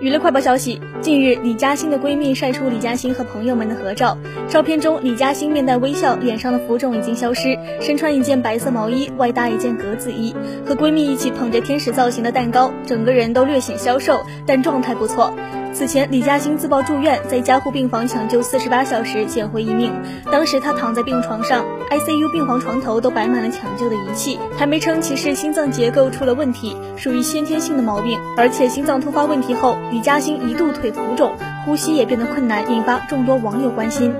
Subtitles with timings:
[0.00, 4.16] 娱乐快报消息：近日，李嘉欣的闺蜜晒出李嘉欣和朋友们的合照。
[4.48, 10.34] 照片中，李嘉欣面带微笑，脸上的浮肿已经消失，身穿一件白色毛衣，外搭一件格子衣，
[10.64, 15.34] 和闺蜜一起捧着天使造型的蛋糕，整个人都略显消瘦，但状态不错。
[15.80, 19.90] 此前，李嘉欣自曝住院，在加护病房抢救四十八小时捡回一命。
[20.30, 28.20] 当时她躺在病床上，ICU 病房床头都摆满了抢救的仪器，还没称其是心脏结构出了问题，属于先天性的毛病。
[28.36, 31.32] 而且心脏突发问题后，李嘉欣一度腿浮肿，
[31.64, 34.14] 呼吸也变得困难，引发众多网友关心。